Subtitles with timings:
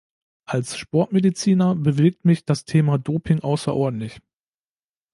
[0.47, 4.19] Als Sportmediziner bewegt mich das Thema Doping außerordentlich.